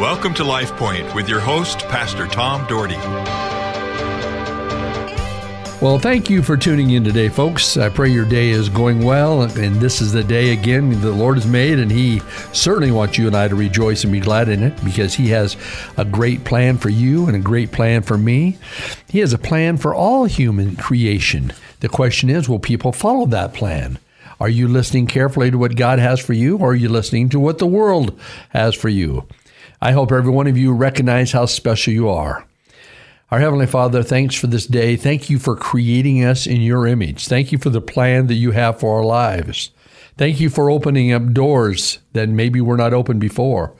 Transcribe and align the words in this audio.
Welcome 0.00 0.32
to 0.36 0.44
Life 0.44 0.74
Point 0.76 1.14
with 1.14 1.28
your 1.28 1.40
host, 1.40 1.80
Pastor 1.80 2.26
Tom 2.26 2.66
Dougherty. 2.66 2.96
Well, 5.84 5.98
thank 5.98 6.30
you 6.30 6.42
for 6.42 6.56
tuning 6.56 6.88
in 6.92 7.04
today, 7.04 7.28
folks. 7.28 7.76
I 7.76 7.90
pray 7.90 8.08
your 8.08 8.24
day 8.24 8.48
is 8.48 8.70
going 8.70 9.04
well, 9.04 9.42
and 9.42 9.76
this 9.76 10.00
is 10.00 10.10
the 10.10 10.24
day 10.24 10.54
again 10.54 10.98
the 11.02 11.10
Lord 11.10 11.36
has 11.36 11.46
made, 11.46 11.78
and 11.78 11.92
He 11.92 12.20
certainly 12.54 12.90
wants 12.90 13.18
you 13.18 13.26
and 13.26 13.36
I 13.36 13.48
to 13.48 13.54
rejoice 13.54 14.02
and 14.02 14.10
be 14.10 14.20
glad 14.20 14.48
in 14.48 14.62
it 14.62 14.82
because 14.82 15.12
He 15.12 15.28
has 15.28 15.54
a 15.98 16.06
great 16.06 16.44
plan 16.44 16.78
for 16.78 16.88
you 16.88 17.26
and 17.26 17.36
a 17.36 17.40
great 17.40 17.70
plan 17.70 18.00
for 18.00 18.16
me. 18.16 18.56
He 19.06 19.18
has 19.18 19.34
a 19.34 19.38
plan 19.38 19.76
for 19.76 19.94
all 19.94 20.24
human 20.24 20.76
creation. 20.76 21.52
The 21.80 21.90
question 21.90 22.30
is, 22.30 22.48
will 22.48 22.58
people 22.58 22.92
follow 22.92 23.26
that 23.26 23.52
plan? 23.52 23.98
Are 24.40 24.48
you 24.48 24.66
listening 24.66 25.06
carefully 25.06 25.50
to 25.50 25.58
what 25.58 25.76
God 25.76 25.98
has 25.98 26.20
for 26.20 26.32
you, 26.32 26.56
or 26.56 26.70
are 26.70 26.74
you 26.74 26.88
listening 26.88 27.28
to 27.28 27.38
what 27.38 27.58
the 27.58 27.66
world 27.66 28.18
has 28.48 28.74
for 28.74 28.88
you? 28.88 29.26
I 29.82 29.92
hope 29.92 30.12
every 30.12 30.30
one 30.30 30.46
of 30.46 30.58
you 30.58 30.72
recognize 30.72 31.32
how 31.32 31.46
special 31.46 31.92
you 31.92 32.10
are. 32.10 32.46
Our 33.30 33.38
Heavenly 33.38 33.66
Father, 33.66 34.02
thanks 34.02 34.34
for 34.34 34.46
this 34.46 34.66
day. 34.66 34.96
Thank 34.96 35.30
you 35.30 35.38
for 35.38 35.56
creating 35.56 36.22
us 36.22 36.46
in 36.46 36.60
your 36.60 36.86
image. 36.86 37.28
Thank 37.28 37.50
you 37.50 37.58
for 37.58 37.70
the 37.70 37.80
plan 37.80 38.26
that 38.26 38.34
you 38.34 38.50
have 38.50 38.78
for 38.78 38.98
our 38.98 39.04
lives. 39.04 39.70
Thank 40.18 40.38
you 40.38 40.50
for 40.50 40.68
opening 40.68 41.12
up 41.12 41.32
doors 41.32 42.00
that 42.12 42.28
maybe 42.28 42.60
were 42.60 42.76
not 42.76 42.92
open 42.92 43.18
before. 43.18 43.72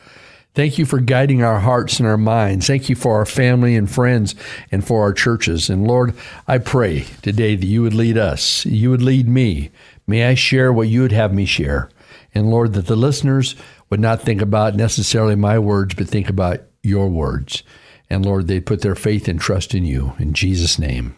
Thank 0.55 0.79
you 0.79 0.87
for 0.87 1.01
guiding 1.01 1.43
our 1.43 1.61
hearts 1.61 2.01
and 2.01 2.09
our 2.09 2.17
minds. 2.17 2.67
Thank 2.67 2.89
you 2.89 2.97
for 2.97 3.17
our 3.17 3.27
family 3.27 3.77
and 3.77 3.91
friends 3.91 4.35
and 4.73 4.87
for 4.87 5.03
our 5.03 5.13
churches. 5.13 5.69
And 5.69 5.87
Lord, 5.87 6.15
I 6.49 6.59
pray 6.59 7.01
today 7.21 7.57
that 7.57 7.67
you 7.67 7.83
would 7.83 7.95
lead 7.95 8.17
us, 8.17 8.65
you 8.65 8.89
would 8.91 9.03
lead 9.03 9.29
me. 9.29 9.71
May 10.07 10.25
I 10.25 10.35
share 10.35 10.73
what 10.73 10.89
you 10.89 11.03
would 11.03 11.13
have 11.13 11.35
me 11.35 11.45
share. 11.45 11.91
And 12.35 12.51
Lord, 12.51 12.73
that 12.75 12.87
the 12.87 12.97
listeners 12.97 13.55
would 13.91 14.01
not 14.01 14.23
think 14.23 14.41
about 14.41 14.77
necessarily 14.77 15.35
my 15.35 15.59
words, 15.59 15.95
but 15.95 16.09
think 16.09 16.29
about 16.29 16.61
your 16.83 17.09
words. 17.09 17.63
And 18.09 18.25
Lord, 18.25 18.47
they 18.47 18.61
put 18.61 18.83
their 18.83 18.95
faith 18.95 19.29
and 19.29 19.41
trust 19.41 19.75
in 19.75 19.85
you. 19.85 20.15
In 20.19 20.33
Jesus' 20.33 20.79
name, 20.79 21.17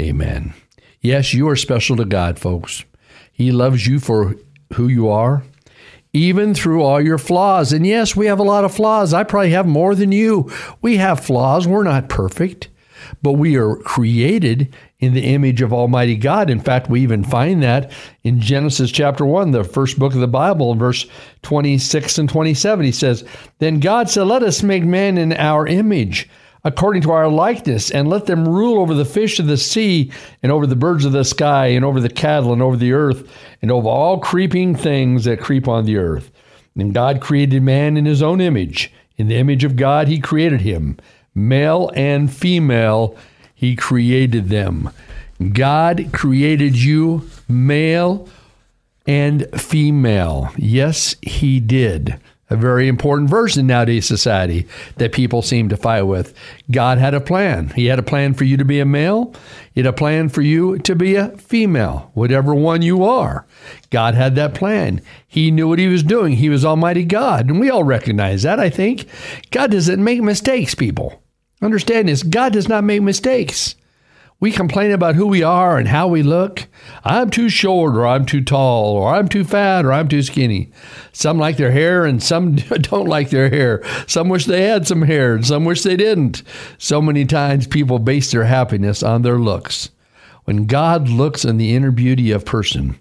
amen. 0.00 0.54
Yes, 1.00 1.34
you 1.34 1.48
are 1.48 1.56
special 1.56 1.96
to 1.96 2.04
God, 2.04 2.38
folks. 2.38 2.84
He 3.32 3.52
loves 3.52 3.86
you 3.86 4.00
for 4.00 4.36
who 4.74 4.88
you 4.88 5.08
are, 5.08 5.42
even 6.12 6.54
through 6.54 6.82
all 6.82 7.00
your 7.00 7.18
flaws. 7.18 7.72
And 7.72 7.86
yes, 7.86 8.14
we 8.16 8.26
have 8.26 8.38
a 8.38 8.44
lot 8.44 8.64
of 8.64 8.74
flaws. 8.74 9.12
I 9.12 9.24
probably 9.24 9.50
have 9.50 9.66
more 9.66 9.94
than 9.94 10.12
you. 10.12 10.50
We 10.80 10.96
have 10.96 11.24
flaws. 11.24 11.66
We're 11.66 11.82
not 11.82 12.08
perfect, 12.08 12.68
but 13.22 13.32
we 13.32 13.56
are 13.56 13.76
created 13.76 14.74
in 15.04 15.14
the 15.14 15.24
image 15.24 15.62
of 15.62 15.72
Almighty 15.72 16.16
God. 16.16 16.50
In 16.50 16.60
fact, 16.60 16.88
we 16.88 17.00
even 17.02 17.22
find 17.22 17.62
that 17.62 17.92
in 18.22 18.40
Genesis 18.40 18.90
chapter 18.90 19.24
1, 19.24 19.50
the 19.50 19.64
first 19.64 19.98
book 19.98 20.14
of 20.14 20.20
the 20.20 20.26
Bible, 20.26 20.74
verse 20.74 21.06
26 21.42 22.18
and 22.18 22.28
27. 22.28 22.84
He 22.84 22.92
says, 22.92 23.24
Then 23.58 23.80
God 23.80 24.08
said, 24.08 24.26
Let 24.26 24.42
us 24.42 24.62
make 24.62 24.84
man 24.84 25.18
in 25.18 25.32
our 25.34 25.66
image, 25.66 26.28
according 26.64 27.02
to 27.02 27.12
our 27.12 27.28
likeness, 27.28 27.90
and 27.90 28.08
let 28.08 28.26
them 28.26 28.48
rule 28.48 28.80
over 28.80 28.94
the 28.94 29.04
fish 29.04 29.38
of 29.38 29.46
the 29.46 29.56
sea, 29.56 30.10
and 30.42 30.50
over 30.50 30.66
the 30.66 30.76
birds 30.76 31.04
of 31.04 31.12
the 31.12 31.24
sky, 31.24 31.66
and 31.66 31.84
over 31.84 32.00
the 32.00 32.08
cattle, 32.08 32.52
and 32.52 32.62
over 32.62 32.76
the 32.76 32.92
earth, 32.92 33.30
and 33.62 33.70
over 33.70 33.88
all 33.88 34.18
creeping 34.18 34.74
things 34.74 35.24
that 35.24 35.40
creep 35.40 35.68
on 35.68 35.84
the 35.84 35.96
earth. 35.96 36.30
And 36.76 36.94
God 36.94 37.20
created 37.20 37.62
man 37.62 37.96
in 37.96 38.04
his 38.04 38.22
own 38.22 38.40
image. 38.40 38.92
In 39.16 39.28
the 39.28 39.36
image 39.36 39.64
of 39.64 39.76
God, 39.76 40.08
he 40.08 40.18
created 40.18 40.60
him. 40.60 40.96
Male 41.34 41.90
and 41.94 42.32
female, 42.32 43.16
he 43.54 43.76
created 43.76 44.48
them. 44.48 44.90
God 45.52 46.10
created 46.12 46.76
you 46.76 47.28
male 47.48 48.28
and 49.06 49.48
female. 49.60 50.52
Yes, 50.56 51.16
He 51.22 51.60
did. 51.60 52.18
A 52.50 52.56
very 52.56 52.88
important 52.88 53.30
verse 53.30 53.56
in 53.56 53.66
nowadays 53.66 54.06
society 54.06 54.68
that 54.96 55.12
people 55.12 55.40
seem 55.40 55.70
to 55.70 55.78
fight 55.78 56.02
with. 56.02 56.34
God 56.70 56.98
had 56.98 57.14
a 57.14 57.20
plan. 57.20 57.70
He 57.70 57.86
had 57.86 57.98
a 57.98 58.02
plan 58.02 58.34
for 58.34 58.44
you 58.44 58.58
to 58.58 58.66
be 58.66 58.80
a 58.80 58.84
male. 58.84 59.34
He 59.72 59.80
had 59.80 59.86
a 59.86 59.94
plan 59.94 60.28
for 60.28 60.42
you 60.42 60.78
to 60.80 60.94
be 60.94 61.16
a 61.16 61.30
female, 61.38 62.10
whatever 62.12 62.54
one 62.54 62.82
you 62.82 63.02
are. 63.02 63.46
God 63.88 64.14
had 64.14 64.34
that 64.34 64.54
plan. 64.54 65.00
He 65.26 65.50
knew 65.50 65.68
what 65.68 65.78
he 65.78 65.88
was 65.88 66.02
doing. 66.02 66.34
He 66.34 66.50
was 66.50 66.66
Almighty 66.66 67.04
God. 67.04 67.48
And 67.48 67.58
we 67.58 67.70
all 67.70 67.82
recognize 67.82 68.42
that, 68.42 68.60
I 68.60 68.68
think. 68.68 69.08
God 69.50 69.70
doesn't 69.70 70.04
make 70.04 70.20
mistakes, 70.20 70.74
people. 70.74 71.23
Understand 71.62 72.08
this 72.08 72.22
God 72.22 72.52
does 72.52 72.68
not 72.68 72.84
make 72.84 73.02
mistakes. 73.02 73.74
We 74.40 74.50
complain 74.52 74.90
about 74.90 75.14
who 75.14 75.26
we 75.26 75.42
are 75.42 75.78
and 75.78 75.88
how 75.88 76.08
we 76.08 76.22
look. 76.22 76.66
I'm 77.04 77.30
too 77.30 77.48
short, 77.48 77.94
or 77.94 78.06
I'm 78.06 78.26
too 78.26 78.42
tall, 78.42 78.94
or 78.96 79.14
I'm 79.14 79.28
too 79.28 79.44
fat, 79.44 79.86
or 79.86 79.92
I'm 79.92 80.08
too 80.08 80.22
skinny. 80.22 80.70
Some 81.12 81.38
like 81.38 81.56
their 81.56 81.70
hair, 81.70 82.04
and 82.04 82.22
some 82.22 82.56
don't 82.56 83.08
like 83.08 83.30
their 83.30 83.48
hair. 83.48 83.82
Some 84.06 84.28
wish 84.28 84.44
they 84.44 84.64
had 84.64 84.86
some 84.86 85.02
hair, 85.02 85.34
and 85.34 85.46
some 85.46 85.64
wish 85.64 85.82
they 85.82 85.96
didn't. 85.96 86.42
So 86.78 87.00
many 87.00 87.24
times 87.24 87.66
people 87.66 87.98
base 87.98 88.32
their 88.32 88.44
happiness 88.44 89.02
on 89.02 89.22
their 89.22 89.38
looks. 89.38 89.90
When 90.44 90.66
God 90.66 91.08
looks 91.08 91.44
on 91.46 91.56
the 91.56 91.74
inner 91.74 91.90
beauty 91.90 92.30
of 92.30 92.44
person, 92.44 93.00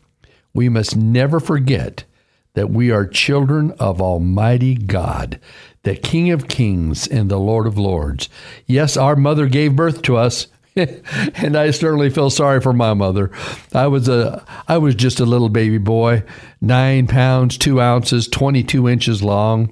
we 0.53 0.70
must 0.70 0.96
never 0.96 1.41
forget 1.41 2.06
that 2.53 2.70
we 2.70 2.91
are 2.91 3.06
children 3.06 3.72
of 3.80 4.02
Almighty 4.02 4.75
God, 4.75 5.40
the 5.83 5.95
King 5.95 6.31
of 6.31 6.47
Kings 6.47 7.07
and 7.07 7.29
the 7.29 7.39
Lord 7.39 7.67
of 7.67 7.77
Lords. 7.77 8.29
Yes, 8.66 8.97
our 8.97 9.16
mother 9.16 9.47
gave 9.47 9.75
birth 9.75 10.01
to 10.03 10.17
us 10.17 10.47
and 10.75 11.55
I 11.55 11.69
certainly 11.71 12.09
feel 12.09 12.31
sorry 12.31 12.59
for 12.59 12.73
my 12.73 12.94
mother. 12.95 13.31
I 13.73 13.88
was 13.88 14.09
a 14.09 14.43
I 14.67 14.79
was 14.79 14.95
just 14.95 15.19
a 15.19 15.25
little 15.25 15.49
baby 15.49 15.77
boy, 15.77 16.23
nine 16.61 17.05
pounds 17.05 17.57
two 17.57 17.79
ounces, 17.79 18.27
twenty 18.27 18.63
two 18.63 18.89
inches 18.89 19.22
long. 19.22 19.72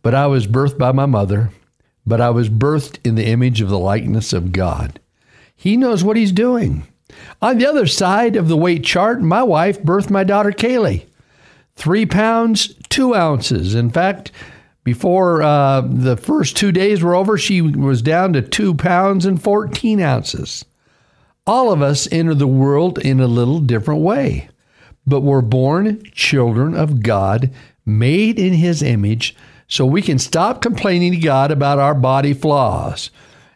But 0.00 0.14
I 0.14 0.28
was 0.28 0.46
birthed 0.46 0.78
by 0.78 0.92
my 0.92 1.06
mother. 1.06 1.50
But 2.06 2.20
I 2.20 2.30
was 2.30 2.48
birthed 2.48 2.98
in 3.04 3.14
the 3.14 3.26
image 3.26 3.60
of 3.60 3.68
the 3.68 3.78
likeness 3.78 4.32
of 4.32 4.52
God. 4.52 5.00
He 5.54 5.76
knows 5.76 6.02
what 6.02 6.16
he's 6.16 6.32
doing. 6.32 6.86
On 7.40 7.58
the 7.58 7.66
other 7.66 7.86
side 7.86 8.36
of 8.36 8.48
the 8.48 8.56
weight 8.56 8.84
chart, 8.84 9.20
my 9.20 9.42
wife 9.42 9.80
birthed 9.82 10.10
my 10.10 10.24
daughter 10.24 10.50
Kaylee. 10.50 11.06
Three 11.76 12.06
pounds, 12.06 12.74
two 12.88 13.14
ounces. 13.14 13.74
In 13.74 13.90
fact, 13.90 14.32
before 14.84 15.42
uh, 15.42 15.82
the 15.82 16.16
first 16.16 16.56
two 16.56 16.72
days 16.72 17.02
were 17.02 17.14
over, 17.14 17.38
she 17.38 17.60
was 17.60 18.02
down 18.02 18.32
to 18.32 18.42
two 18.42 18.74
pounds 18.74 19.24
and 19.24 19.40
14 19.40 20.00
ounces. 20.00 20.64
All 21.46 21.72
of 21.72 21.82
us 21.82 22.08
enter 22.10 22.34
the 22.34 22.46
world 22.46 22.98
in 22.98 23.20
a 23.20 23.26
little 23.26 23.60
different 23.60 24.00
way, 24.00 24.48
but 25.06 25.20
we're 25.20 25.40
born 25.40 26.02
children 26.12 26.74
of 26.74 27.02
God, 27.02 27.50
made 27.86 28.38
in 28.38 28.52
His 28.52 28.82
image, 28.82 29.36
so 29.68 29.86
we 29.86 30.02
can 30.02 30.18
stop 30.18 30.60
complaining 30.60 31.12
to 31.12 31.18
God 31.18 31.50
about 31.50 31.78
our 31.78 31.94
body 31.94 32.32
flaws. 32.34 33.10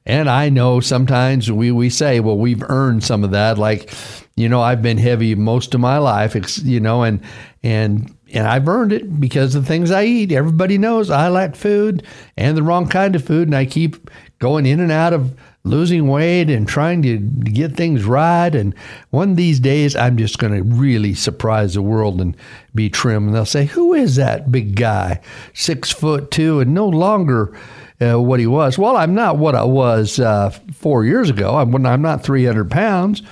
And 0.04 0.30
I 0.30 0.48
know 0.48 0.78
sometimes 0.78 1.50
we, 1.50 1.72
we 1.72 1.90
say, 1.90 2.20
well, 2.20 2.38
we've 2.38 2.62
earned 2.68 3.02
some 3.02 3.24
of 3.24 3.32
that. 3.32 3.58
Like, 3.58 3.92
you 4.36 4.48
know, 4.48 4.60
I've 4.60 4.80
been 4.80 4.98
heavy 4.98 5.34
most 5.34 5.74
of 5.74 5.80
my 5.80 5.98
life, 5.98 6.58
you 6.62 6.78
know, 6.78 7.02
and, 7.02 7.20
and 7.64 8.16
and 8.36 8.46
I've 8.46 8.68
earned 8.68 8.92
it 8.92 9.18
because 9.18 9.54
of 9.54 9.62
the 9.62 9.68
things 9.68 9.90
I 9.90 10.04
eat. 10.04 10.30
Everybody 10.32 10.76
knows 10.76 11.10
I 11.10 11.28
lack 11.28 11.56
food 11.56 12.02
and 12.36 12.56
the 12.56 12.62
wrong 12.62 12.86
kind 12.88 13.16
of 13.16 13.24
food, 13.24 13.48
and 13.48 13.56
I 13.56 13.64
keep 13.64 14.10
going 14.38 14.66
in 14.66 14.80
and 14.80 14.92
out 14.92 15.12
of 15.12 15.34
losing 15.64 16.06
weight 16.06 16.48
and 16.48 16.68
trying 16.68 17.02
to 17.02 17.18
get 17.18 17.76
things 17.76 18.04
right. 18.04 18.54
And 18.54 18.74
one 19.10 19.30
of 19.30 19.36
these 19.36 19.58
days, 19.58 19.96
I'm 19.96 20.16
just 20.16 20.38
going 20.38 20.54
to 20.54 20.62
really 20.62 21.14
surprise 21.14 21.74
the 21.74 21.82
world 21.82 22.20
and 22.20 22.36
be 22.74 22.88
trim. 22.88 23.26
And 23.26 23.34
they'll 23.34 23.46
say, 23.46 23.64
"Who 23.64 23.94
is 23.94 24.16
that 24.16 24.52
big 24.52 24.76
guy, 24.76 25.20
six 25.54 25.90
foot 25.90 26.30
two, 26.30 26.60
and 26.60 26.74
no 26.74 26.88
longer?" 26.88 27.56
Uh, 27.98 28.20
what 28.20 28.38
he 28.38 28.46
was. 28.46 28.76
Well, 28.76 28.94
I'm 28.94 29.14
not 29.14 29.38
what 29.38 29.54
I 29.54 29.64
was 29.64 30.20
uh, 30.20 30.50
four 30.74 31.06
years 31.06 31.30
ago. 31.30 31.56
I'm, 31.56 31.86
I'm 31.86 32.02
not 32.02 32.22
300 32.22 32.70
pounds, 32.70 33.22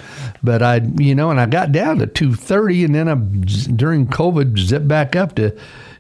but 0.44 0.62
I, 0.62 0.77
you 0.99 1.15
know, 1.15 1.31
and 1.31 1.41
I 1.41 1.47
got 1.47 1.72
down 1.72 1.99
to 1.99 2.06
230, 2.06 2.84
and 2.84 2.94
then 2.94 3.09
I, 3.09 3.15
during 3.72 4.06
COVID, 4.06 4.59
zipped 4.59 4.87
back 4.87 5.16
up 5.16 5.34
to 5.37 5.50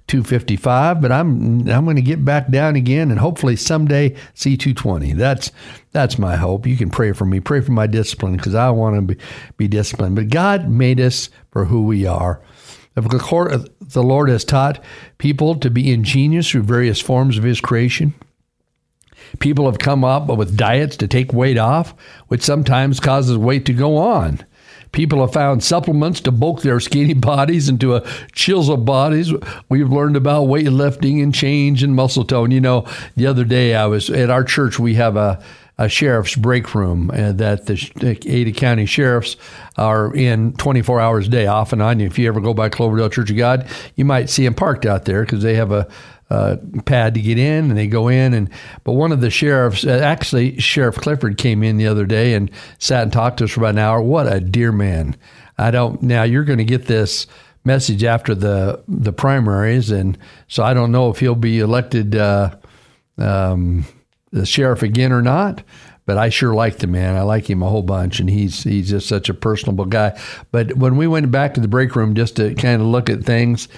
255. 0.06 1.00
But 1.00 1.10
I'm 1.10 1.68
I'm 1.68 1.84
going 1.84 1.96
to 1.96 2.02
get 2.02 2.24
back 2.24 2.50
down 2.50 2.76
again, 2.76 3.10
and 3.10 3.18
hopefully 3.18 3.56
someday 3.56 4.14
see 4.34 4.56
220. 4.56 5.14
That's 5.14 5.50
that's 5.92 6.18
my 6.18 6.36
hope. 6.36 6.66
You 6.66 6.76
can 6.76 6.90
pray 6.90 7.12
for 7.12 7.24
me, 7.24 7.40
pray 7.40 7.60
for 7.60 7.72
my 7.72 7.86
discipline, 7.86 8.36
because 8.36 8.54
I 8.54 8.70
want 8.70 8.96
to 8.96 9.14
be, 9.14 9.22
be 9.56 9.68
disciplined. 9.68 10.16
But 10.16 10.28
God 10.28 10.68
made 10.68 11.00
us 11.00 11.30
for 11.50 11.64
who 11.64 11.84
we 11.84 12.06
are. 12.06 12.40
The 12.94 14.02
Lord 14.02 14.28
has 14.28 14.44
taught 14.44 14.82
people 15.18 15.56
to 15.56 15.68
be 15.68 15.92
ingenious 15.92 16.50
through 16.50 16.62
various 16.62 17.00
forms 17.00 17.38
of 17.38 17.44
His 17.44 17.60
creation. 17.60 18.14
People 19.38 19.66
have 19.66 19.78
come 19.78 20.04
up 20.04 20.26
with 20.28 20.56
diets 20.56 20.96
to 20.98 21.08
take 21.08 21.32
weight 21.32 21.58
off, 21.58 21.94
which 22.28 22.42
sometimes 22.42 23.00
causes 23.00 23.36
weight 23.36 23.66
to 23.66 23.72
go 23.72 23.96
on. 23.96 24.44
People 24.92 25.22
have 25.22 25.32
found 25.32 25.64
supplements 25.64 26.20
to 26.20 26.30
bulk 26.30 26.62
their 26.62 26.78
skinny 26.78 27.14
bodies 27.14 27.68
into 27.68 27.96
a 27.96 28.06
chiseled 28.32 28.84
bodies. 28.84 29.32
We've 29.68 29.90
learned 29.90 30.16
about 30.16 30.46
weightlifting 30.46 31.20
and 31.22 31.34
change 31.34 31.82
and 31.82 31.96
muscle 31.96 32.24
tone. 32.24 32.52
You 32.52 32.60
know, 32.60 32.86
the 33.16 33.26
other 33.26 33.44
day 33.44 33.74
I 33.74 33.86
was 33.86 34.08
at 34.08 34.30
our 34.30 34.44
church. 34.44 34.78
We 34.78 34.94
have 34.94 35.16
a 35.16 35.42
a 35.76 35.88
sheriff's 35.88 36.36
break 36.36 36.74
room 36.74 37.10
uh, 37.10 37.32
that 37.32 37.66
the 37.66 38.18
Ada 38.26 38.52
County 38.52 38.86
sheriffs 38.86 39.36
are 39.76 40.14
in 40.14 40.52
24 40.52 41.00
hours 41.00 41.26
a 41.26 41.30
day, 41.30 41.46
off 41.46 41.72
and 41.72 41.82
on. 41.82 42.00
If 42.00 42.18
you 42.18 42.28
ever 42.28 42.40
go 42.40 42.54
by 42.54 42.68
Cloverdale 42.68 43.10
Church 43.10 43.30
of 43.30 43.36
God, 43.36 43.66
you 43.96 44.04
might 44.04 44.30
see 44.30 44.44
them 44.44 44.54
parked 44.54 44.86
out 44.86 45.04
there 45.04 45.22
because 45.22 45.42
they 45.42 45.54
have 45.54 45.72
a 45.72 45.88
uh, 46.30 46.56
pad 46.84 47.14
to 47.14 47.20
get 47.20 47.38
in, 47.38 47.70
and 47.70 47.76
they 47.76 47.86
go 47.86 48.08
in. 48.08 48.34
And 48.34 48.50
but 48.82 48.92
one 48.92 49.12
of 49.12 49.20
the 49.20 49.30
sheriffs, 49.30 49.84
uh, 49.84 50.00
actually 50.02 50.58
Sheriff 50.58 50.96
Clifford, 50.96 51.38
came 51.38 51.62
in 51.62 51.76
the 51.76 51.86
other 51.86 52.06
day 52.06 52.34
and 52.34 52.50
sat 52.78 53.02
and 53.02 53.12
talked 53.12 53.38
to 53.38 53.44
us 53.44 53.50
for 53.50 53.60
about 53.60 53.74
an 53.74 53.78
hour. 53.78 54.00
What 54.00 54.32
a 54.32 54.40
dear 54.40 54.72
man! 54.72 55.16
I 55.58 55.70
don't. 55.70 56.02
Now 56.02 56.22
you're 56.22 56.44
going 56.44 56.58
to 56.58 56.64
get 56.64 56.86
this 56.86 57.26
message 57.64 58.04
after 58.04 58.34
the 58.34 58.82
the 58.88 59.12
primaries, 59.12 59.90
and 59.90 60.18
so 60.48 60.62
I 60.62 60.74
don't 60.74 60.92
know 60.92 61.10
if 61.10 61.18
he'll 61.18 61.34
be 61.34 61.60
elected 61.60 62.16
uh, 62.16 62.54
um, 63.18 63.84
the 64.30 64.46
sheriff 64.46 64.82
again 64.82 65.12
or 65.12 65.22
not. 65.22 65.62
But 66.06 66.18
I 66.18 66.28
sure 66.28 66.52
like 66.52 66.78
the 66.78 66.86
man. 66.86 67.16
I 67.16 67.22
like 67.22 67.48
him 67.48 67.62
a 67.62 67.68
whole 67.68 67.82
bunch, 67.82 68.20
and 68.20 68.28
he's 68.28 68.62
he's 68.62 68.90
just 68.90 69.08
such 69.08 69.30
a 69.30 69.34
personable 69.34 69.86
guy. 69.86 70.20
But 70.52 70.76
when 70.76 70.96
we 70.98 71.06
went 71.06 71.30
back 71.30 71.54
to 71.54 71.60
the 71.60 71.68
break 71.68 71.96
room 71.96 72.14
just 72.14 72.36
to 72.36 72.54
kind 72.56 72.82
of 72.82 72.88
look 72.88 73.08
at 73.08 73.24
things, 73.24 73.68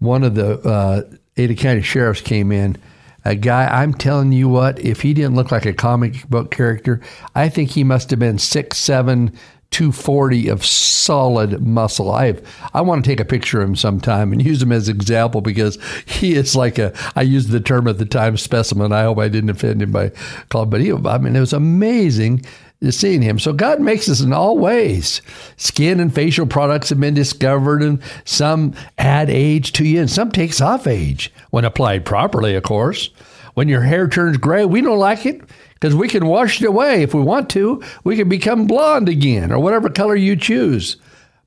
one 0.00 0.24
of 0.24 0.34
the 0.34 0.58
uh, 0.68 1.02
Ada 1.36 1.54
County 1.54 1.82
sheriffs 1.82 2.20
came 2.20 2.52
in. 2.52 2.76
A 3.24 3.34
guy, 3.34 3.66
I'm 3.66 3.92
telling 3.92 4.32
you 4.32 4.48
what, 4.48 4.78
if 4.78 5.02
he 5.02 5.12
didn't 5.12 5.34
look 5.34 5.50
like 5.50 5.66
a 5.66 5.72
comic 5.72 6.28
book 6.28 6.52
character, 6.52 7.00
I 7.34 7.48
think 7.48 7.70
he 7.70 7.82
must 7.82 8.10
have 8.10 8.20
been 8.20 8.38
six, 8.38 8.78
seven, 8.78 9.32
240 9.72 10.48
of 10.48 10.64
solid 10.64 11.66
muscle. 11.66 12.10
I 12.10 12.34
I 12.72 12.80
want 12.80 13.04
to 13.04 13.10
take 13.10 13.20
a 13.20 13.24
picture 13.24 13.60
of 13.60 13.68
him 13.68 13.76
sometime 13.76 14.32
and 14.32 14.44
use 14.44 14.62
him 14.62 14.72
as 14.72 14.88
an 14.88 14.96
example 14.96 15.40
because 15.40 15.78
he 16.06 16.34
is 16.34 16.54
like 16.54 16.78
a 16.78 16.92
I 17.16 17.22
used 17.22 17.50
the 17.50 17.60
term 17.60 17.88
at 17.88 17.98
the 17.98 18.06
time 18.06 18.36
specimen. 18.36 18.92
I 18.92 19.02
hope 19.02 19.18
I 19.18 19.28
didn't 19.28 19.50
offend 19.50 19.82
him 19.82 19.90
by 19.90 20.12
calling, 20.50 20.70
but 20.70 20.80
he 20.80 20.92
I 20.92 21.18
mean 21.18 21.34
it 21.34 21.40
was 21.40 21.52
amazing 21.52 22.44
seeing 22.90 23.22
him. 23.22 23.38
So 23.38 23.52
God 23.52 23.80
makes 23.80 24.08
us 24.08 24.20
in 24.20 24.32
all 24.32 24.58
ways. 24.58 25.22
Skin 25.56 26.00
and 26.00 26.14
facial 26.14 26.46
products 26.46 26.90
have 26.90 27.00
been 27.00 27.14
discovered, 27.14 27.82
and 27.82 28.02
some 28.24 28.74
add 28.98 29.30
age 29.30 29.72
to 29.72 29.84
you, 29.84 30.00
and 30.00 30.10
some 30.10 30.30
takes 30.30 30.60
off 30.60 30.86
age 30.86 31.32
when 31.50 31.64
applied 31.64 32.04
properly, 32.04 32.54
of 32.54 32.62
course. 32.62 33.10
When 33.54 33.68
your 33.68 33.80
hair 33.80 34.06
turns 34.06 34.36
gray, 34.36 34.66
we 34.66 34.82
don't 34.82 34.98
like 34.98 35.24
it 35.24 35.40
because 35.74 35.94
we 35.94 36.08
can 36.08 36.26
wash 36.26 36.60
it 36.60 36.66
away 36.66 37.02
if 37.02 37.14
we 37.14 37.22
want 37.22 37.48
to. 37.50 37.82
We 38.04 38.16
can 38.16 38.28
become 38.28 38.66
blonde 38.66 39.08
again 39.08 39.50
or 39.50 39.58
whatever 39.58 39.88
color 39.88 40.14
you 40.14 40.36
choose. 40.36 40.98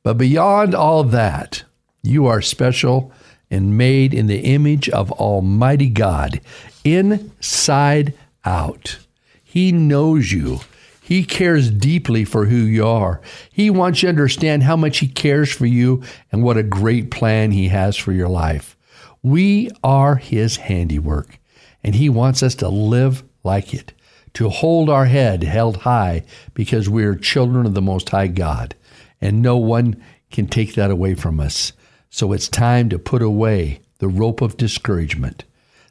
But 0.02 0.18
beyond 0.18 0.74
all 0.74 1.04
that, 1.04 1.64
you 2.02 2.26
are 2.26 2.42
special 2.42 3.12
and 3.52 3.78
made 3.78 4.14
in 4.14 4.28
the 4.28 4.40
image 4.40 4.90
of 4.90 5.12
Almighty 5.12 5.90
God, 5.90 6.42
inside 6.84 8.14
out. 8.46 8.98
He 9.44 9.72
knows 9.72 10.32
you. 10.32 10.60
He 11.10 11.24
cares 11.24 11.72
deeply 11.72 12.24
for 12.24 12.46
who 12.46 12.58
you 12.58 12.86
are. 12.86 13.20
He 13.52 13.72
wants 13.72 14.04
you 14.04 14.06
to 14.06 14.12
understand 14.12 14.62
how 14.62 14.76
much 14.76 15.00
He 15.00 15.08
cares 15.08 15.52
for 15.52 15.66
you 15.66 16.04
and 16.32 16.44
what 16.44 16.56
a 16.56 16.62
great 16.62 17.10
plan 17.10 17.50
He 17.50 17.70
has 17.70 17.98
for 17.98 18.12
your 18.12 18.30
life. 18.30 18.78
We 19.24 19.72
are 19.84 20.18
His 20.18 20.58
handiwork, 20.58 21.40
and 21.84 21.96
He 21.96 22.10
wants 22.10 22.44
us 22.44 22.54
to 22.58 22.70
live 22.70 23.24
like 23.44 23.74
it, 23.74 23.92
to 24.34 24.50
hold 24.50 24.88
our 24.88 25.06
head 25.06 25.42
held 25.42 25.78
high 25.78 26.26
because 26.54 26.88
we 26.88 27.04
are 27.06 27.16
children 27.16 27.66
of 27.66 27.74
the 27.74 27.82
Most 27.82 28.10
High 28.10 28.28
God, 28.28 28.76
and 29.20 29.42
no 29.42 29.58
one 29.58 30.00
can 30.30 30.46
take 30.46 30.76
that 30.76 30.92
away 30.92 31.16
from 31.16 31.40
us. 31.40 31.74
So 32.12 32.34
it's 32.34 32.48
time 32.48 32.88
to 32.90 33.00
put 33.00 33.24
away 33.24 33.82
the 33.98 34.08
rope 34.08 34.42
of 34.42 34.58
discouragement. 34.58 35.44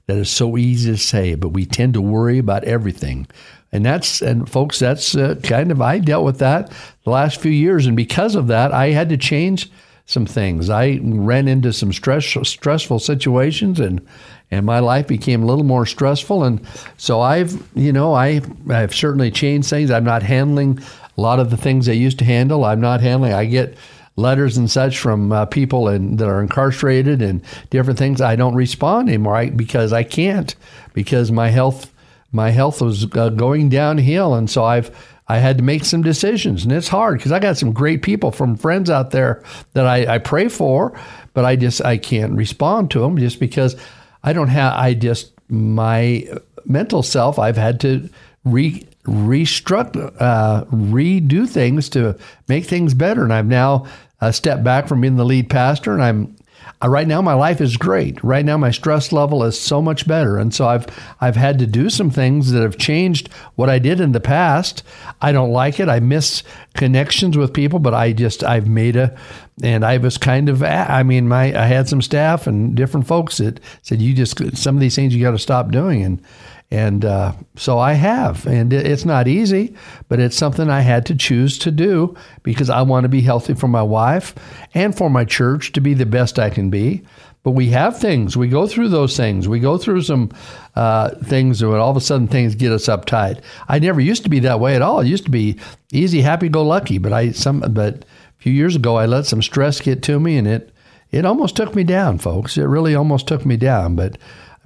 That 0.07 0.17
is 0.17 0.31
so 0.31 0.57
easy 0.57 0.93
to 0.93 0.97
say, 0.97 1.35
but 1.35 1.51
we 1.51 1.67
tend 1.67 1.93
to 1.95 2.01
worry 2.01 2.39
about 2.39 2.65
everything. 2.65 3.27
And 3.73 3.85
that's 3.85 4.23
and 4.23 4.49
folks, 4.49 4.79
that's 4.79 5.15
uh, 5.15 5.35
kind 5.43 5.71
of 5.71 5.83
I 5.83 5.99
dealt 5.99 6.25
with 6.25 6.39
that 6.39 6.73
the 7.05 7.11
last 7.11 7.41
few 7.41 7.53
years, 7.53 7.87
and 7.87 7.97
because 7.97 8.35
of 8.35 8.47
that, 8.47 8.73
I 8.73 8.91
had 8.91 9.11
to 9.11 9.17
change 9.17 9.71
some 10.07 10.25
things. 10.25 10.71
I 10.71 11.01
ran 11.03 11.49
into 11.49 11.73
some 11.75 11.93
stress 11.93 12.37
stressful 12.49 12.99
situations, 12.99 13.79
and 13.79 14.07
and 14.51 14.65
my 14.65 14.79
life 14.79 15.07
became 15.07 15.43
a 15.43 15.47
little 15.47 15.65
more 15.65 15.85
stressful. 15.85 16.45
And 16.45 16.67
so 16.97 17.21
I've 17.21 17.63
you 17.75 17.93
know 17.93 18.15
I 18.15 18.41
I've 18.71 18.95
certainly 18.95 19.31
changed 19.31 19.69
things. 19.69 19.91
I'm 19.91 20.05
not 20.05 20.23
handling 20.23 20.81
a 21.17 21.21
lot 21.21 21.39
of 21.39 21.51
the 21.51 21.59
things 21.59 21.89
I 21.89 21.93
used 21.93 22.19
to 22.21 22.25
handle. 22.25 22.65
I'm 22.65 22.81
not 22.81 23.03
handling. 23.03 23.35
I 23.35 23.45
get 23.45 23.77
letters 24.17 24.57
and 24.57 24.71
such 24.71 24.99
from 24.99 25.31
uh, 25.31 25.45
people 25.45 25.89
and 25.89 26.19
that 26.19 26.29
are 26.29 26.41
incarcerated 26.41 27.21
and 27.21 27.43
different 27.71 27.99
things. 27.99 28.21
I 28.21 28.35
don't 28.35 28.55
respond 28.55 29.09
anymore 29.09 29.37
I, 29.37 29.51
because 29.51 29.93
I 29.93 30.03
can't 30.03 30.57
because 30.93 31.31
my 31.31 31.51
health 31.51 31.93
my 32.33 32.51
health 32.51 32.83
was 32.83 33.07
uh, 33.15 33.31
going 33.31 33.69
downhill, 33.69 34.35
and 34.35 34.51
so 34.51 34.65
I've 34.65 34.91
I 35.31 35.39
had 35.39 35.59
to 35.59 35.65
make 35.65 35.85
some 35.85 36.03
decisions, 36.03 36.65
and 36.65 36.73
it's 36.73 36.89
hard 36.89 37.19
because 37.19 37.33
I 37.33 37.39
got 37.39 37.59
some 37.59 37.73
great 37.73 38.03
people 38.03 38.31
from 38.31 38.57
friends 38.57 38.89
out 38.89 39.11
there 39.11 39.43
that 39.75 39.87
I, 39.87 40.15
I 40.15 40.19
pray 40.19 40.49
for, 40.49 40.99
but 41.35 41.45
I 41.45 41.57
just 41.57 41.85
I 41.85 41.99
can't 41.99 42.33
respond 42.33 42.91
to 42.93 43.01
them 43.01 43.19
just 43.19 43.39
because 43.39 43.77
I 44.23 44.33
don't 44.33 44.49
have 44.49 44.73
I 44.75 44.95
just 44.95 45.33
my 45.51 46.27
mental 46.65 47.03
self 47.03 47.39
I've 47.39 47.57
had 47.57 47.81
to 47.81 48.09
re 48.45 48.87
restruct 49.05 49.97
uh, 50.21 50.65
redo 50.67 51.49
things 51.49 51.89
to 51.91 52.19
make 52.49 52.65
things 52.65 52.95
better, 52.95 53.23
and 53.23 53.33
I've 53.33 53.47
now 53.47 53.87
uh, 54.21 54.33
stepped 54.33 54.65
back 54.65 54.89
from 54.89 55.01
being 55.01 55.17
the 55.17 55.25
lead 55.25 55.51
pastor, 55.51 55.93
and 55.93 56.03
I'm 56.03 56.37
uh, 56.83 56.89
right 56.89 57.07
now 57.07 57.21
my 57.21 57.35
life 57.35 57.61
is 57.61 57.77
great. 57.77 58.23
Right 58.23 58.45
now 58.45 58.57
my 58.57 58.71
stress 58.71 59.13
level 59.13 59.43
is 59.45 59.59
so 59.59 59.83
much 59.83 60.07
better, 60.07 60.39
and 60.39 60.55
so 60.55 60.67
I've 60.67 60.87
I've 61.21 61.37
had 61.37 61.59
to 61.59 61.67
do 61.67 61.91
some 61.91 62.11
things 62.11 62.51
that 62.53 62.63
have 62.63 62.79
changed 62.79 63.33
what 63.57 63.69
I 63.69 63.79
did 63.79 64.01
in 64.01 64.13
the 64.13 64.21
past. 64.21 64.83
I 65.21 65.33
don't 65.33 65.51
like 65.51 65.81
it. 65.81 65.89
I 65.89 66.01
miss 66.01 66.43
connections 66.75 67.37
with 67.37 67.53
people, 67.53 67.79
but 67.79 67.95
I 67.95 68.13
just 68.13 68.45
I've 68.45 68.69
made 68.69 68.97
a 68.97 69.17
and 69.63 69.85
I 69.85 69.99
was 69.99 70.19
kind 70.19 70.49
of 70.49 70.63
I 70.63 71.03
mean 71.03 71.29
my 71.29 71.47
I 71.59 71.67
had 71.67 71.89
some 71.89 72.03
staff 72.03 72.47
and 72.47 72.75
different 72.75 73.07
folks 73.07 73.39
that 73.39 73.61
said 73.83 74.01
you 74.01 74.15
just 74.15 74.39
some 74.57 74.77
of 74.77 74.81
these 74.81 74.95
things 74.95 75.15
you 75.15 75.23
got 75.23 75.33
to 75.33 75.39
stop 75.39 75.71
doing 75.71 76.03
and 76.03 76.23
and 76.71 77.05
uh, 77.05 77.33
so 77.57 77.79
I 77.79 77.95
have, 77.95 78.47
and 78.47 78.73
it's 78.75 79.07
not 79.07 79.27
easy, 79.27 79.75
but 80.09 80.21
it's 80.21 80.37
something 80.37 80.69
I 80.69 80.83
had 80.83 81.07
to 81.07 81.15
choose 81.15 81.59
to 81.61 81.71
do 81.71 82.15
because 82.43 82.69
I 82.69 82.83
want 82.83 83.05
to 83.05 83.09
be 83.09 83.23
healthy 83.23 83.55
for 83.55 83.69
my 83.69 83.83
wife 83.83 84.35
and 84.75 84.95
for 84.95 85.09
my 85.09 85.25
church 85.25 85.73
to 85.73 85.81
be 85.81 85.95
the 85.95 86.05
best 86.05 86.39
I 86.39 86.51
can 86.51 86.69
be. 86.69 87.03
But 87.43 87.53
we 87.53 87.69
have 87.69 87.99
things. 87.99 88.37
We 88.37 88.49
go 88.49 88.67
through 88.67 88.89
those 88.89 89.17
things. 89.17 89.49
We 89.49 89.61
go 89.61 89.79
through 89.79 90.03
some 90.03 90.31
uh, 90.77 91.15
things 91.25 91.65
where 91.65 91.79
all 91.79 91.91
of 91.91 91.97
a 91.97 92.03
sudden 92.03 92.29
things 92.29 92.55
get 92.55 92.73
us 92.73 92.87
uptight. 92.87 93.41
I 93.69 93.79
never 93.79 94.01
used 94.01 94.25
to 94.25 94.29
be 94.29 94.41
that 94.41 94.61
way 94.61 94.77
at 94.77 94.83
all. 94.83 94.99
I 94.99 95.05
used 95.05 95.25
to 95.25 95.31
be 95.31 95.59
easy, 95.91 96.21
happy, 96.21 96.51
go 96.51 96.63
lucky. 96.63 96.99
But 96.99 97.15
I 97.15 97.31
some 97.31 97.61
but 97.61 97.95
a 97.95 98.43
few 98.43 98.53
years 98.53 98.77
ago 98.77 98.97
I 98.97 99.07
let 99.07 99.25
some 99.25 99.41
stress 99.41 99.81
get 99.81 100.03
to 100.03 100.21
me, 100.21 100.37
and 100.37 100.47
it 100.47 100.75
it 101.11 101.25
almost 101.25 101.57
took 101.57 101.75
me 101.75 101.85
down, 101.85 102.19
folks. 102.19 102.59
It 102.59 102.65
really 102.65 102.95
almost 102.95 103.27
took 103.27 103.47
me 103.47 103.57
down. 103.57 103.97
But 103.97 104.19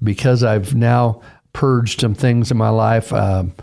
because 0.02 0.42
I've 0.42 0.74
now 0.74 1.20
purged 1.52 2.00
some 2.00 2.14
things 2.14 2.50
in 2.50 2.56
my 2.56 2.68
life. 2.68 3.12
Um, 3.12 3.54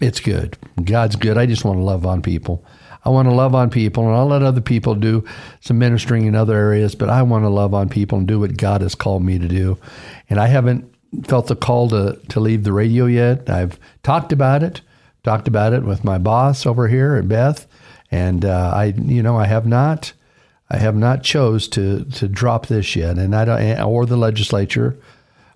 it's 0.00 0.20
good. 0.20 0.56
God's 0.82 1.16
good. 1.16 1.38
I 1.38 1.46
just 1.46 1.64
want 1.64 1.78
to 1.78 1.82
love 1.82 2.06
on 2.06 2.22
people. 2.22 2.64
I 3.04 3.10
want 3.10 3.28
to 3.28 3.34
love 3.34 3.54
on 3.54 3.70
people, 3.70 4.06
and 4.06 4.14
I'll 4.14 4.26
let 4.26 4.42
other 4.42 4.60
people 4.60 4.94
do 4.94 5.24
some 5.60 5.78
ministering 5.78 6.26
in 6.26 6.34
other 6.34 6.56
areas, 6.56 6.94
but 6.94 7.08
I 7.08 7.22
want 7.22 7.44
to 7.44 7.48
love 7.48 7.72
on 7.72 7.88
people 7.88 8.18
and 8.18 8.26
do 8.26 8.40
what 8.40 8.56
God 8.56 8.80
has 8.80 8.94
called 8.94 9.22
me 9.22 9.38
to 9.38 9.48
do. 9.48 9.78
And 10.28 10.40
I 10.40 10.46
haven't 10.48 10.92
felt 11.24 11.46
the 11.46 11.56
call 11.56 11.88
to, 11.90 12.20
to 12.28 12.40
leave 12.40 12.64
the 12.64 12.72
radio 12.72 13.06
yet. 13.06 13.48
I've 13.48 13.78
talked 14.02 14.32
about 14.32 14.62
it, 14.62 14.80
talked 15.22 15.48
about 15.48 15.72
it 15.72 15.84
with 15.84 16.04
my 16.04 16.18
boss 16.18 16.66
over 16.66 16.88
here 16.88 17.14
at 17.14 17.28
Beth, 17.28 17.66
and 18.10 18.44
uh, 18.44 18.72
I, 18.74 18.86
you 18.86 19.22
know, 19.22 19.36
I 19.36 19.46
have 19.46 19.66
not, 19.66 20.12
I 20.68 20.76
have 20.78 20.96
not 20.96 21.22
chose 21.22 21.68
to 21.68 22.04
to 22.04 22.28
drop 22.28 22.66
this 22.66 22.96
yet, 22.96 23.16
and 23.16 23.34
I 23.34 23.44
don't, 23.44 23.80
or 23.80 24.06
the 24.06 24.16
legislature, 24.16 24.98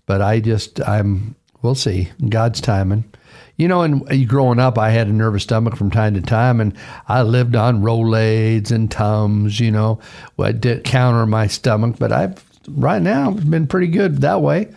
but 0.06 0.22
I 0.22 0.40
just, 0.40 0.80
I'm 0.88 1.34
we'll 1.62 1.74
see. 1.74 2.10
God's 2.28 2.60
timing. 2.60 3.04
You 3.56 3.68
know, 3.68 3.82
and 3.82 4.10
uh, 4.10 4.24
growing 4.26 4.58
up, 4.58 4.78
I 4.78 4.90
had 4.90 5.08
a 5.08 5.12
nervous 5.12 5.44
stomach 5.44 5.76
from 5.76 5.90
time 5.90 6.14
to 6.14 6.20
time, 6.20 6.60
and 6.60 6.76
I 7.08 7.22
lived 7.22 7.54
on 7.54 7.82
Rolaids 7.82 8.72
and 8.72 8.90
Tums, 8.90 9.60
you 9.60 9.70
know, 9.70 10.00
to 10.38 10.80
counter 10.84 11.26
my 11.26 11.46
stomach. 11.46 11.96
But 11.98 12.12
I've 12.12 12.44
right 12.68 13.02
now 13.02 13.30
been 13.30 13.66
pretty 13.66 13.88
good 13.88 14.18
that 14.18 14.40
way. 14.40 14.68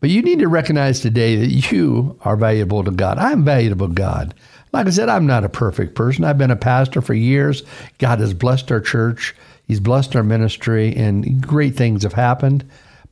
But 0.00 0.10
you 0.10 0.22
need 0.22 0.38
to 0.38 0.48
recognize 0.48 1.00
today 1.00 1.36
that 1.36 1.70
you 1.70 2.18
are 2.22 2.36
valuable 2.36 2.82
to 2.84 2.90
God. 2.90 3.18
I'm 3.18 3.44
valuable 3.44 3.88
to 3.88 3.94
God. 3.94 4.34
Like 4.72 4.86
I 4.86 4.90
said, 4.90 5.08
I'm 5.08 5.26
not 5.26 5.44
a 5.44 5.48
perfect 5.48 5.94
person. 5.94 6.24
I've 6.24 6.38
been 6.38 6.50
a 6.50 6.56
pastor 6.56 7.02
for 7.02 7.12
years. 7.12 7.62
God 7.98 8.20
has 8.20 8.32
blessed 8.32 8.70
our 8.72 8.80
church. 8.80 9.34
He's 9.66 9.80
blessed 9.80 10.16
our 10.16 10.22
ministry, 10.22 10.94
and 10.96 11.46
great 11.46 11.76
things 11.76 12.04
have 12.04 12.12
happened. 12.12 12.64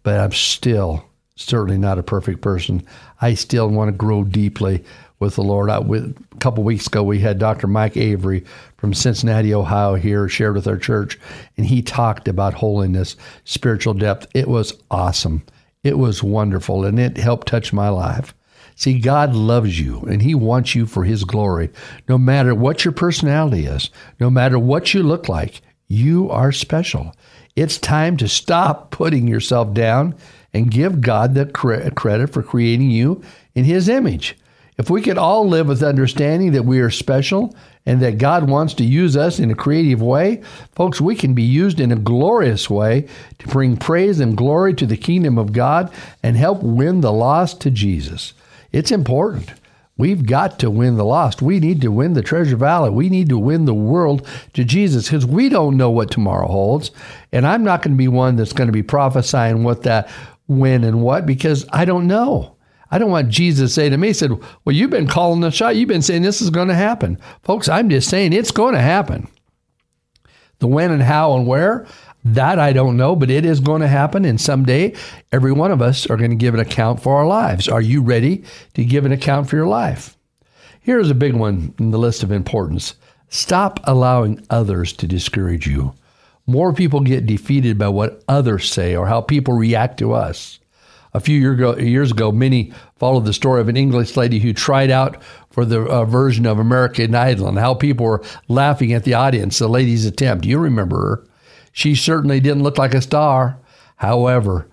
But 0.02 0.18
I'm 0.20 0.32
still 0.32 1.04
certainly 1.36 1.78
not 1.78 1.98
a 1.98 2.02
perfect 2.02 2.40
person. 2.40 2.84
I 3.20 3.34
still 3.34 3.68
want 3.68 3.88
to 3.88 3.96
grow 3.96 4.24
deeply 4.24 4.84
with 5.18 5.34
the 5.34 5.42
Lord. 5.42 5.70
I, 5.70 5.78
with, 5.78 6.16
a 6.32 6.36
couple 6.38 6.62
weeks 6.64 6.86
ago, 6.86 7.02
we 7.02 7.18
had 7.18 7.38
Dr. 7.38 7.66
Mike 7.66 7.96
Avery 7.96 8.44
from 8.76 8.94
Cincinnati, 8.94 9.52
Ohio, 9.52 9.94
here 9.96 10.28
shared 10.28 10.54
with 10.54 10.68
our 10.68 10.76
church, 10.76 11.18
and 11.56 11.66
he 11.66 11.82
talked 11.82 12.28
about 12.28 12.54
holiness, 12.54 13.16
spiritual 13.44 13.94
depth. 13.94 14.28
It 14.34 14.48
was 14.48 14.72
awesome. 14.90 15.42
It 15.82 15.98
was 15.98 16.22
wonderful, 16.22 16.84
and 16.84 16.98
it 16.98 17.16
helped 17.16 17.48
touch 17.48 17.72
my 17.72 17.88
life. 17.88 18.34
See, 18.78 19.00
God 19.00 19.34
loves 19.34 19.80
you 19.80 20.02
and 20.02 20.22
He 20.22 20.36
wants 20.36 20.76
you 20.76 20.86
for 20.86 21.02
His 21.02 21.24
glory. 21.24 21.68
No 22.08 22.16
matter 22.16 22.54
what 22.54 22.84
your 22.84 22.92
personality 22.92 23.66
is, 23.66 23.90
no 24.20 24.30
matter 24.30 24.56
what 24.56 24.94
you 24.94 25.02
look 25.02 25.28
like, 25.28 25.62
you 25.88 26.30
are 26.30 26.52
special. 26.52 27.12
It's 27.56 27.78
time 27.78 28.16
to 28.18 28.28
stop 28.28 28.92
putting 28.92 29.26
yourself 29.26 29.74
down 29.74 30.14
and 30.52 30.70
give 30.70 31.00
God 31.00 31.34
the 31.34 31.46
credit 31.46 32.30
for 32.30 32.42
creating 32.42 32.90
you 32.90 33.22
in 33.54 33.64
His 33.64 33.88
image. 33.88 34.36
If 34.78 34.88
we 34.88 35.02
could 35.02 35.18
all 35.18 35.46
live 35.48 35.66
with 35.66 35.82
understanding 35.82 36.52
that 36.52 36.64
we 36.64 36.78
are 36.78 36.90
special 36.90 37.54
and 37.84 38.00
that 38.00 38.18
God 38.18 38.48
wants 38.48 38.74
to 38.74 38.84
use 38.84 39.16
us 39.16 39.40
in 39.40 39.50
a 39.50 39.56
creative 39.56 40.00
way, 40.00 40.40
folks, 40.76 41.00
we 41.00 41.16
can 41.16 41.34
be 41.34 41.42
used 41.42 41.80
in 41.80 41.90
a 41.90 41.96
glorious 41.96 42.70
way 42.70 43.08
to 43.40 43.48
bring 43.48 43.76
praise 43.76 44.20
and 44.20 44.36
glory 44.36 44.74
to 44.74 44.86
the 44.86 44.96
kingdom 44.96 45.36
of 45.36 45.52
God 45.52 45.92
and 46.22 46.36
help 46.36 46.62
win 46.62 47.00
the 47.00 47.12
lost 47.12 47.60
to 47.62 47.72
Jesus. 47.72 48.34
It's 48.70 48.92
important. 48.92 49.52
We've 49.96 50.24
got 50.24 50.60
to 50.60 50.70
win 50.70 50.96
the 50.96 51.04
lost. 51.04 51.42
We 51.42 51.58
need 51.58 51.80
to 51.80 51.90
win 51.90 52.12
the 52.12 52.22
Treasure 52.22 52.54
Valley. 52.54 52.90
We 52.90 53.08
need 53.08 53.30
to 53.30 53.38
win 53.38 53.64
the 53.64 53.74
world 53.74 54.24
to 54.54 54.62
Jesus 54.62 55.06
because 55.06 55.26
we 55.26 55.48
don't 55.48 55.76
know 55.76 55.90
what 55.90 56.12
tomorrow 56.12 56.46
holds. 56.46 56.92
And 57.32 57.44
I'm 57.44 57.64
not 57.64 57.82
going 57.82 57.94
to 57.94 57.98
be 57.98 58.06
one 58.06 58.36
that's 58.36 58.52
going 58.52 58.68
to 58.68 58.72
be 58.72 58.84
prophesying 58.84 59.64
what 59.64 59.82
that 59.82 60.08
when 60.48 60.82
and 60.82 61.02
what 61.02 61.26
because 61.26 61.64
I 61.72 61.84
don't 61.84 62.08
know. 62.08 62.56
I 62.90 62.98
don't 62.98 63.10
want 63.10 63.28
Jesus 63.28 63.70
to 63.70 63.74
say 63.74 63.88
to 63.88 63.96
me, 63.96 64.08
he 64.08 64.14
said, 64.14 64.32
Well, 64.64 64.74
you've 64.74 64.90
been 64.90 65.06
calling 65.06 65.40
the 65.40 65.50
shot. 65.50 65.76
You've 65.76 65.88
been 65.88 66.02
saying 66.02 66.22
this 66.22 66.40
is 66.42 66.50
going 66.50 66.68
to 66.68 66.74
happen. 66.74 67.18
Folks, 67.42 67.68
I'm 67.68 67.90
just 67.90 68.08
saying 68.08 68.32
it's 68.32 68.50
going 68.50 68.74
to 68.74 68.80
happen. 68.80 69.28
The 70.58 70.66
when 70.66 70.90
and 70.90 71.02
how 71.02 71.36
and 71.36 71.46
where, 71.46 71.86
that 72.24 72.58
I 72.58 72.72
don't 72.72 72.96
know, 72.96 73.14
but 73.14 73.30
it 73.30 73.44
is 73.44 73.60
going 73.60 73.82
to 73.82 73.88
happen. 73.88 74.24
And 74.24 74.40
someday, 74.40 74.94
every 75.30 75.52
one 75.52 75.70
of 75.70 75.82
us 75.82 76.08
are 76.08 76.16
going 76.16 76.30
to 76.30 76.36
give 76.36 76.54
an 76.54 76.60
account 76.60 77.00
for 77.00 77.16
our 77.16 77.26
lives. 77.26 77.68
Are 77.68 77.80
you 77.80 78.02
ready 78.02 78.42
to 78.74 78.84
give 78.84 79.04
an 79.04 79.12
account 79.12 79.48
for 79.48 79.56
your 79.56 79.68
life? 79.68 80.16
Here's 80.80 81.10
a 81.10 81.14
big 81.14 81.34
one 81.34 81.74
in 81.78 81.90
the 81.90 81.98
list 81.98 82.22
of 82.22 82.32
importance 82.32 82.94
stop 83.28 83.78
allowing 83.84 84.44
others 84.48 84.94
to 84.94 85.06
discourage 85.06 85.66
you. 85.66 85.94
More 86.48 86.72
people 86.72 87.00
get 87.00 87.26
defeated 87.26 87.78
by 87.78 87.88
what 87.88 88.24
others 88.26 88.68
say 88.68 88.96
or 88.96 89.06
how 89.06 89.20
people 89.20 89.54
react 89.54 89.98
to 89.98 90.14
us 90.14 90.58
a 91.14 91.20
few 91.20 91.38
year 91.38 91.52
ago, 91.52 91.76
years 91.76 92.10
ago, 92.10 92.32
many 92.32 92.72
followed 92.96 93.24
the 93.24 93.32
story 93.32 93.60
of 93.60 93.68
an 93.68 93.76
English 93.76 94.16
lady 94.16 94.38
who 94.38 94.52
tried 94.52 94.90
out 94.90 95.22
for 95.50 95.64
the 95.64 95.82
uh, 95.82 96.04
version 96.04 96.46
of 96.46 96.58
American 96.58 97.14
Idol 97.14 97.48
and 97.48 97.58
how 97.58 97.74
people 97.74 98.06
were 98.06 98.22
laughing 98.48 98.92
at 98.92 99.04
the 99.04 99.14
audience, 99.14 99.58
the 99.58 99.68
lady's 99.68 100.06
attempt. 100.06 100.46
You 100.46 100.58
remember 100.58 100.96
her. 100.96 101.28
She 101.72 101.94
certainly 101.94 102.40
didn't 102.40 102.62
look 102.62 102.78
like 102.78 102.94
a 102.94 103.02
star. 103.02 103.58
However, 103.96 104.68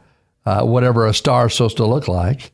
uh, 0.46 0.64
whatever 0.64 1.06
a 1.06 1.14
star 1.14 1.48
is 1.48 1.54
supposed 1.54 1.78
to 1.78 1.86
look 1.86 2.08
like, 2.08 2.52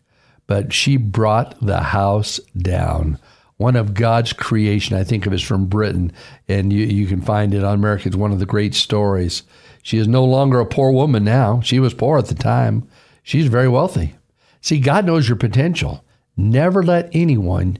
but 0.47 0.73
she 0.73 0.97
brought 0.97 1.55
the 1.61 1.81
house 1.81 2.39
down. 2.57 3.19
One 3.61 3.75
of 3.75 3.93
God's 3.93 4.33
creation, 4.33 4.97
I 4.97 5.03
think 5.03 5.25
of 5.25 5.33
is 5.33 5.41
from 5.41 5.67
Britain, 5.67 6.11
and 6.47 6.73
you, 6.73 6.85
you 6.85 7.05
can 7.05 7.21
find 7.21 7.53
it 7.53 7.63
on 7.63 7.75
America. 7.75 8.07
It's 8.07 8.17
one 8.17 8.31
of 8.31 8.39
the 8.39 8.45
great 8.45 8.73
stories. 8.73 9.43
She 9.83 9.97
is 9.97 10.07
no 10.07 10.25
longer 10.25 10.59
a 10.59 10.65
poor 10.65 10.91
woman 10.91 11.23
now. 11.23 11.61
She 11.61 11.79
was 11.79 11.93
poor 11.93 12.17
at 12.17 12.27
the 12.27 12.35
time 12.35 12.87
She's 13.23 13.47
very 13.47 13.67
wealthy. 13.67 14.15
See, 14.61 14.79
God 14.79 15.05
knows 15.05 15.27
your 15.27 15.37
potential. 15.37 16.03
Never 16.35 16.83
let 16.83 17.09
anyone 17.13 17.77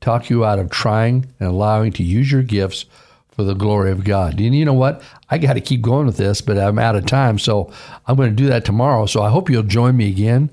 talk 0.00 0.30
you 0.30 0.44
out 0.44 0.58
of 0.58 0.70
trying 0.70 1.26
and 1.40 1.48
allowing 1.48 1.92
to 1.92 2.02
use 2.02 2.30
your 2.30 2.42
gifts 2.42 2.84
for 3.28 3.42
the 3.44 3.54
glory 3.54 3.90
of 3.90 4.04
God. 4.04 4.40
And 4.40 4.54
you 4.54 4.64
know 4.64 4.72
what? 4.72 5.02
I 5.30 5.38
got 5.38 5.54
to 5.54 5.60
keep 5.60 5.82
going 5.82 6.06
with 6.06 6.16
this, 6.16 6.40
but 6.40 6.58
I'm 6.58 6.78
out 6.78 6.96
of 6.96 7.06
time. 7.06 7.38
So 7.38 7.72
I'm 8.06 8.16
going 8.16 8.30
to 8.30 8.36
do 8.36 8.46
that 8.46 8.64
tomorrow. 8.64 9.06
So 9.06 9.22
I 9.22 9.30
hope 9.30 9.50
you'll 9.50 9.62
join 9.62 9.96
me 9.96 10.08
again. 10.08 10.50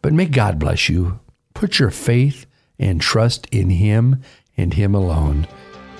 But 0.00 0.12
may 0.12 0.26
God 0.26 0.58
bless 0.58 0.88
you. 0.88 1.20
Put 1.54 1.78
your 1.78 1.90
faith 1.90 2.46
and 2.82 3.00
trust 3.00 3.46
in 3.52 3.70
Him 3.70 4.22
and 4.56 4.74
Him 4.74 4.94
alone. 4.94 5.46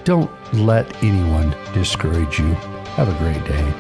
Don't 0.04 0.30
let 0.52 1.02
anyone 1.02 1.54
discourage 1.72 2.38
you. 2.38 2.52
Have 2.96 3.08
a 3.08 3.18
great 3.18 3.42
day. 3.46 3.72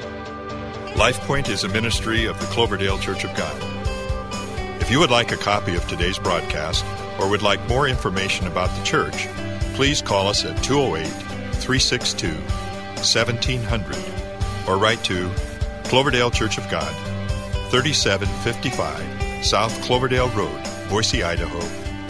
LifePoint 0.94 1.48
is 1.48 1.64
a 1.64 1.68
ministry 1.68 2.26
of 2.26 2.38
the 2.38 2.46
Cloverdale 2.46 2.98
Church 2.98 3.24
of 3.24 3.36
God. 3.36 3.60
If 4.80 4.90
you 4.90 5.00
would 5.00 5.10
like 5.10 5.32
a 5.32 5.36
copy 5.36 5.74
of 5.74 5.86
today's 5.88 6.18
broadcast 6.18 6.84
or 7.18 7.28
would 7.28 7.42
like 7.42 7.66
more 7.68 7.88
information 7.88 8.46
about 8.46 8.74
the 8.78 8.84
church, 8.84 9.26
please 9.74 10.00
call 10.00 10.28
us 10.28 10.44
at 10.44 10.62
208 10.62 11.06
362 11.54 12.28
1700 12.28 13.96
or 14.68 14.78
write 14.78 15.02
to 15.04 15.28
Cloverdale 15.84 16.30
Church 16.30 16.56
of 16.56 16.70
God, 16.70 16.94
3755 17.70 19.44
South 19.44 19.82
Cloverdale 19.82 20.28
Road, 20.30 20.60
Boise, 20.88 21.24
Idaho 21.24 21.81